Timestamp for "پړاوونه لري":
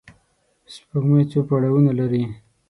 1.47-2.23